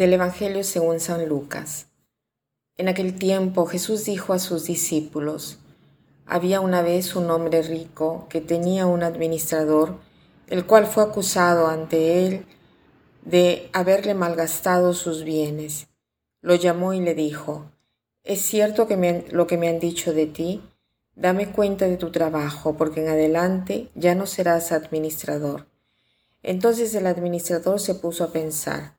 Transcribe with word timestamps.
Del 0.00 0.14
Evangelio 0.14 0.64
según 0.64 0.98
San 0.98 1.28
Lucas. 1.28 1.88
En 2.78 2.88
aquel 2.88 3.18
tiempo 3.18 3.66
Jesús 3.66 4.06
dijo 4.06 4.32
a 4.32 4.38
sus 4.38 4.64
discípulos, 4.64 5.58
había 6.24 6.62
una 6.62 6.80
vez 6.80 7.14
un 7.16 7.30
hombre 7.30 7.60
rico 7.60 8.26
que 8.30 8.40
tenía 8.40 8.86
un 8.86 9.02
administrador, 9.02 9.98
el 10.46 10.64
cual 10.64 10.86
fue 10.86 11.02
acusado 11.02 11.66
ante 11.66 12.26
él 12.26 12.46
de 13.26 13.68
haberle 13.74 14.14
malgastado 14.14 14.94
sus 14.94 15.22
bienes. 15.22 15.88
Lo 16.40 16.54
llamó 16.54 16.94
y 16.94 17.00
le 17.00 17.14
dijo, 17.14 17.70
¿es 18.24 18.40
cierto 18.40 18.88
que 18.88 19.26
lo 19.30 19.46
que 19.46 19.58
me 19.58 19.68
han 19.68 19.80
dicho 19.80 20.14
de 20.14 20.24
ti? 20.24 20.62
Dame 21.14 21.52
cuenta 21.52 21.84
de 21.84 21.98
tu 21.98 22.10
trabajo, 22.10 22.74
porque 22.74 23.02
en 23.02 23.10
adelante 23.10 23.90
ya 23.94 24.14
no 24.14 24.24
serás 24.24 24.72
administrador. 24.72 25.66
Entonces 26.42 26.94
el 26.94 27.06
administrador 27.06 27.80
se 27.80 27.94
puso 27.94 28.24
a 28.24 28.32
pensar, 28.32 28.98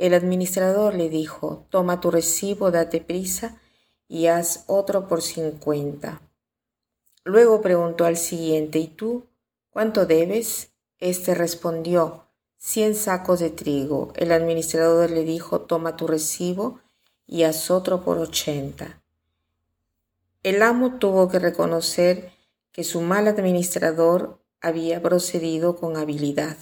El 0.00 0.14
administrador 0.14 0.94
le 0.94 1.10
dijo, 1.10 1.66
toma 1.68 2.00
tu 2.00 2.10
recibo, 2.10 2.70
date 2.70 3.02
prisa 3.02 3.60
y 4.08 4.28
haz 4.28 4.64
otro 4.66 5.06
por 5.06 5.20
cincuenta. 5.20 6.22
Luego 7.22 7.60
preguntó 7.60 8.06
al 8.06 8.16
siguiente, 8.16 8.78
¿y 8.78 8.86
tú 8.86 9.26
cuánto 9.68 10.06
debes? 10.06 10.70
Este 11.00 11.34
respondió, 11.34 12.24
cien 12.56 12.94
sacos 12.94 13.40
de 13.40 13.50
trigo. 13.50 14.14
El 14.16 14.32
administrador 14.32 15.10
le 15.10 15.22
dijo, 15.24 15.60
toma 15.60 15.96
tu 15.96 16.06
recibo 16.06 16.80
y 17.26 17.42
haz 17.42 17.70
otro 17.70 18.02
por 18.02 18.16
ochenta. 18.16 19.02
El 20.42 20.62
amo 20.62 20.98
tuvo 20.98 21.28
que 21.28 21.38
reconocer 21.38 22.32
que 22.72 22.84
su 22.84 23.02
mal 23.02 23.28
administrador 23.28 24.40
había 24.62 25.02
procedido 25.02 25.76
con 25.76 25.98
habilidad, 25.98 26.56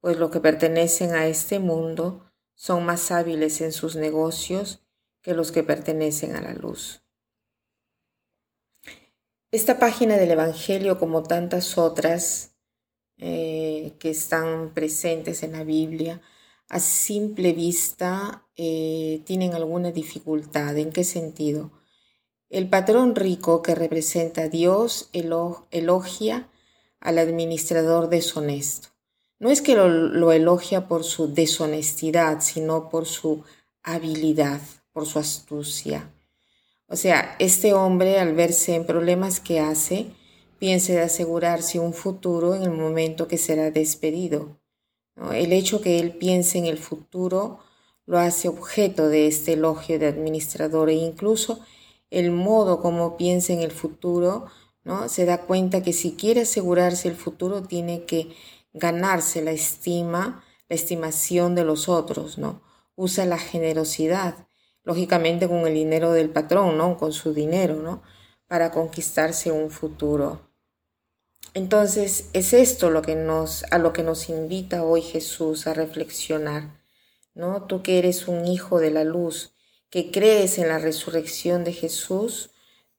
pues 0.00 0.18
lo 0.18 0.32
que 0.32 0.40
pertenecen 0.40 1.14
a 1.14 1.28
este 1.28 1.60
mundo 1.60 2.25
son 2.56 2.84
más 2.84 3.12
hábiles 3.12 3.60
en 3.60 3.70
sus 3.70 3.94
negocios 3.94 4.82
que 5.22 5.34
los 5.34 5.52
que 5.52 5.62
pertenecen 5.62 6.34
a 6.34 6.40
la 6.40 6.54
luz. 6.54 7.02
Esta 9.52 9.78
página 9.78 10.16
del 10.16 10.32
Evangelio, 10.32 10.98
como 10.98 11.22
tantas 11.22 11.78
otras 11.78 12.56
eh, 13.18 13.94
que 14.00 14.10
están 14.10 14.74
presentes 14.74 15.42
en 15.42 15.52
la 15.52 15.62
Biblia, 15.62 16.20
a 16.68 16.80
simple 16.80 17.52
vista 17.52 18.48
eh, 18.56 19.22
tienen 19.24 19.54
alguna 19.54 19.92
dificultad. 19.92 20.76
¿En 20.76 20.90
qué 20.90 21.04
sentido? 21.04 21.70
El 22.48 22.68
patrón 22.68 23.14
rico 23.14 23.62
que 23.62 23.74
representa 23.74 24.42
a 24.42 24.48
Dios 24.48 25.10
elogia 25.12 26.48
al 27.00 27.18
administrador 27.18 28.08
deshonesto. 28.08 28.95
No 29.38 29.50
es 29.50 29.60
que 29.60 29.74
lo, 29.74 30.32
elogia 30.32 30.88
por 30.88 31.04
su 31.04 31.32
deshonestidad, 31.32 32.40
sino 32.40 32.88
por 32.88 33.06
su 33.06 33.44
habilidad, 33.82 34.60
por 34.92 35.06
su 35.06 35.18
astucia. 35.18 36.10
O 36.88 36.96
sea, 36.96 37.36
este 37.38 37.74
hombre 37.74 38.18
al 38.18 38.34
verse 38.34 38.74
en 38.74 38.86
problemas 38.86 39.40
que 39.40 39.60
hace, 39.60 40.06
piensa 40.58 40.94
de 40.94 41.02
asegurarse 41.02 41.78
un 41.78 41.92
futuro 41.92 42.54
en 42.54 42.62
el 42.62 42.70
momento 42.70 43.28
que 43.28 43.36
será 43.36 43.70
despedido. 43.70 44.58
El 45.32 45.52
hecho 45.52 45.80
que 45.80 45.98
él 45.98 46.12
piense 46.12 46.58
en 46.58 46.66
el 46.66 46.78
futuro 46.78 47.60
lo 48.06 48.18
hace 48.18 48.48
objeto 48.48 49.08
de 49.08 49.26
este 49.26 49.54
elogio 49.54 49.98
de 49.98 50.06
administrador 50.06 50.90
e 50.90 50.94
incluso 50.94 51.60
el 52.10 52.30
modo 52.30 52.80
como 52.80 53.16
piensa 53.16 53.52
en 53.52 53.60
el 53.60 53.72
futuro, 53.72 54.46
Se 55.08 55.24
da 55.24 55.42
cuenta 55.42 55.82
que 55.82 55.92
si 55.92 56.12
quiere 56.12 56.42
asegurarse 56.42 57.08
el 57.08 57.16
futuro 57.16 57.62
tiene 57.62 58.04
que 58.04 58.36
ganarse 58.72 59.42
la 59.42 59.50
estima, 59.50 60.44
la 60.68 60.76
estimación 60.76 61.54
de 61.54 61.64
los 61.64 61.88
otros, 61.88 62.38
¿no? 62.38 62.62
Usa 62.94 63.24
la 63.24 63.38
generosidad, 63.38 64.46
lógicamente 64.84 65.48
con 65.48 65.66
el 65.66 65.74
dinero 65.74 66.12
del 66.12 66.30
patrón, 66.30 66.78
¿no? 66.78 66.96
Con 66.98 67.12
su 67.12 67.34
dinero, 67.34 67.76
¿no? 67.76 68.02
Para 68.46 68.70
conquistarse 68.70 69.50
un 69.50 69.70
futuro. 69.70 70.40
Entonces, 71.52 72.28
es 72.32 72.52
esto 72.52 72.90
lo 72.90 73.02
que 73.02 73.16
nos, 73.16 73.64
a 73.72 73.78
lo 73.78 73.92
que 73.92 74.02
nos 74.02 74.28
invita 74.28 74.84
hoy 74.84 75.02
Jesús 75.02 75.66
a 75.66 75.74
reflexionar, 75.74 76.80
¿no? 77.34 77.62
Tú 77.64 77.82
que 77.82 77.98
eres 77.98 78.28
un 78.28 78.46
hijo 78.46 78.78
de 78.78 78.90
la 78.90 79.04
luz, 79.04 79.54
que 79.90 80.10
crees 80.10 80.58
en 80.58 80.68
la 80.68 80.78
resurrección 80.78 81.64
de 81.64 81.72
Jesús, 81.72 82.50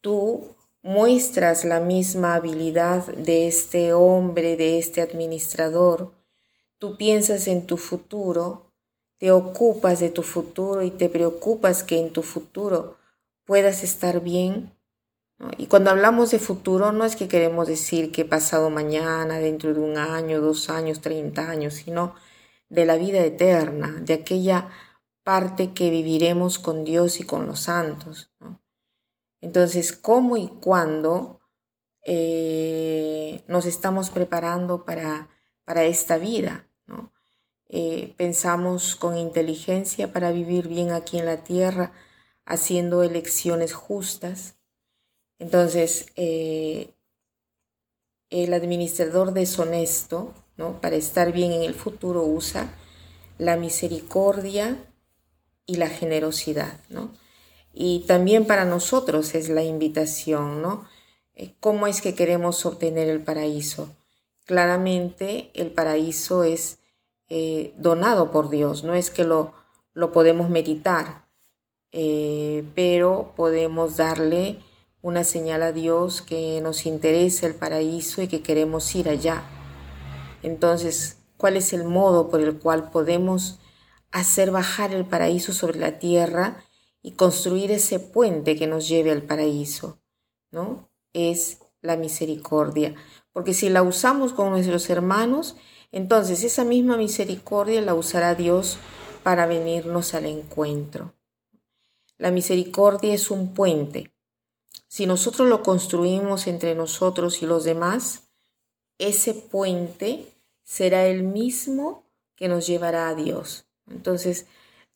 tú 0.00 0.54
muestras 0.82 1.64
la 1.64 1.80
misma 1.80 2.34
habilidad 2.34 3.06
de 3.06 3.46
este 3.46 3.92
hombre, 3.92 4.56
de 4.56 4.78
este 4.78 5.00
administrador. 5.00 6.12
Tú 6.78 6.96
piensas 6.96 7.46
en 7.46 7.66
tu 7.66 7.76
futuro, 7.76 8.72
te 9.18 9.30
ocupas 9.30 10.00
de 10.00 10.10
tu 10.10 10.24
futuro 10.24 10.82
y 10.82 10.90
te 10.90 11.08
preocupas 11.08 11.84
que 11.84 12.00
en 12.00 12.12
tu 12.12 12.22
futuro 12.22 12.96
puedas 13.44 13.84
estar 13.84 14.20
bien. 14.20 14.72
Y 15.56 15.66
cuando 15.66 15.90
hablamos 15.90 16.30
de 16.32 16.38
futuro 16.38 16.92
no 16.92 17.04
es 17.04 17.16
que 17.16 17.28
queremos 17.28 17.68
decir 17.68 18.10
que 18.10 18.24
pasado 18.24 18.68
mañana, 18.70 19.38
dentro 19.38 19.72
de 19.74 19.80
un 19.80 19.96
año, 19.96 20.40
dos 20.40 20.68
años, 20.70 21.00
treinta 21.00 21.48
años, 21.48 21.74
sino 21.74 22.14
de 22.68 22.84
la 22.86 22.96
vida 22.96 23.20
eterna, 23.24 24.00
de 24.00 24.14
aquella 24.14 24.68
parte 25.22 25.72
que 25.72 25.90
viviremos 25.90 26.58
con 26.58 26.84
Dios 26.84 27.20
y 27.20 27.24
con 27.24 27.46
los 27.46 27.60
santos. 27.60 28.32
Entonces, 29.42 29.92
¿cómo 29.92 30.36
y 30.36 30.46
cuándo 30.46 31.40
eh, 32.06 33.44
nos 33.48 33.66
estamos 33.66 34.08
preparando 34.08 34.84
para, 34.84 35.28
para 35.64 35.84
esta 35.84 36.16
vida? 36.16 36.68
¿no? 36.86 37.12
Eh, 37.68 38.14
pensamos 38.16 38.94
con 38.94 39.18
inteligencia 39.18 40.12
para 40.12 40.30
vivir 40.30 40.68
bien 40.68 40.92
aquí 40.92 41.18
en 41.18 41.26
la 41.26 41.42
tierra, 41.42 41.92
haciendo 42.46 43.02
elecciones 43.02 43.74
justas. 43.74 44.54
Entonces, 45.40 46.06
eh, 46.14 46.94
el 48.30 48.54
administrador 48.54 49.32
deshonesto, 49.32 50.34
¿no? 50.56 50.80
para 50.80 50.94
estar 50.94 51.32
bien 51.32 51.50
en 51.50 51.62
el 51.62 51.74
futuro, 51.74 52.22
usa 52.22 52.72
la 53.38 53.56
misericordia 53.56 54.76
y 55.66 55.76
la 55.76 55.88
generosidad. 55.88 56.78
¿no? 56.88 57.10
Y 57.72 58.00
también 58.06 58.46
para 58.46 58.64
nosotros 58.64 59.34
es 59.34 59.48
la 59.48 59.62
invitación, 59.62 60.60
¿no? 60.60 60.86
Eh, 61.34 61.54
¿Cómo 61.60 61.86
es 61.86 62.02
que 62.02 62.14
queremos 62.14 62.66
obtener 62.66 63.08
el 63.08 63.22
paraíso? 63.22 63.88
Claramente 64.44 65.50
el 65.54 65.70
paraíso 65.70 66.44
es 66.44 66.78
eh, 67.28 67.72
donado 67.78 68.30
por 68.30 68.50
Dios, 68.50 68.84
no 68.84 68.94
es 68.94 69.10
que 69.10 69.24
lo, 69.24 69.54
lo 69.94 70.12
podemos 70.12 70.50
meditar, 70.50 71.24
eh, 71.92 72.64
pero 72.74 73.32
podemos 73.36 73.96
darle 73.96 74.58
una 75.00 75.24
señal 75.24 75.62
a 75.62 75.72
Dios 75.72 76.20
que 76.22 76.60
nos 76.60 76.84
interesa 76.84 77.46
el 77.46 77.54
paraíso 77.54 78.22
y 78.22 78.28
que 78.28 78.42
queremos 78.42 78.94
ir 78.94 79.08
allá. 79.08 79.42
Entonces, 80.42 81.18
¿cuál 81.38 81.56
es 81.56 81.72
el 81.72 81.84
modo 81.84 82.28
por 82.28 82.40
el 82.40 82.58
cual 82.58 82.90
podemos 82.90 83.58
hacer 84.10 84.50
bajar 84.50 84.92
el 84.92 85.06
paraíso 85.06 85.52
sobre 85.52 85.78
la 85.78 85.98
tierra 85.98 86.62
y 87.02 87.12
construir 87.12 87.70
ese 87.72 87.98
puente 87.98 88.56
que 88.56 88.66
nos 88.66 88.88
lleve 88.88 89.10
al 89.10 89.22
paraíso, 89.22 89.98
¿no? 90.50 90.88
Es 91.12 91.58
la 91.80 91.96
misericordia, 91.96 92.94
porque 93.32 93.54
si 93.54 93.68
la 93.68 93.82
usamos 93.82 94.32
con 94.32 94.50
nuestros 94.50 94.88
hermanos, 94.88 95.56
entonces 95.90 96.44
esa 96.44 96.64
misma 96.64 96.96
misericordia 96.96 97.82
la 97.82 97.94
usará 97.94 98.34
Dios 98.34 98.78
para 99.22 99.46
venirnos 99.46 100.14
al 100.14 100.26
encuentro. 100.26 101.14
La 102.18 102.30
misericordia 102.30 103.14
es 103.14 103.30
un 103.30 103.52
puente. 103.52 104.12
Si 104.86 105.06
nosotros 105.06 105.48
lo 105.48 105.62
construimos 105.62 106.46
entre 106.46 106.74
nosotros 106.74 107.42
y 107.42 107.46
los 107.46 107.64
demás, 107.64 108.28
ese 108.98 109.34
puente 109.34 110.32
será 110.62 111.06
el 111.06 111.24
mismo 111.24 112.04
que 112.36 112.48
nos 112.48 112.66
llevará 112.66 113.08
a 113.08 113.14
Dios. 113.14 113.66
Entonces, 113.90 114.46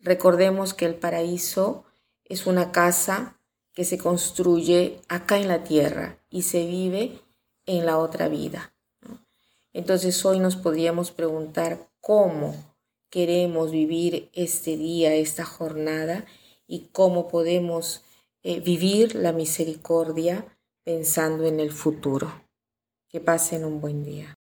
recordemos 0.00 0.74
que 0.74 0.84
el 0.84 0.96
paraíso 0.96 1.84
es 2.24 2.46
una 2.46 2.72
casa 2.72 3.38
que 3.72 3.84
se 3.84 3.98
construye 3.98 5.00
acá 5.08 5.38
en 5.38 5.48
la 5.48 5.64
tierra 5.64 6.18
y 6.30 6.42
se 6.42 6.64
vive 6.66 7.20
en 7.66 7.86
la 7.86 7.98
otra 7.98 8.28
vida. 8.28 8.72
Entonces 9.72 10.24
hoy 10.24 10.38
nos 10.38 10.56
podríamos 10.56 11.10
preguntar 11.10 11.90
cómo 12.00 12.54
queremos 13.10 13.72
vivir 13.72 14.30
este 14.32 14.76
día, 14.76 15.14
esta 15.14 15.44
jornada 15.44 16.24
y 16.66 16.88
cómo 16.92 17.28
podemos 17.28 18.04
eh, 18.42 18.60
vivir 18.60 19.14
la 19.16 19.32
misericordia 19.32 20.46
pensando 20.84 21.46
en 21.46 21.60
el 21.60 21.72
futuro. 21.72 22.42
Que 23.08 23.20
pasen 23.20 23.64
un 23.64 23.80
buen 23.80 24.04
día. 24.04 24.34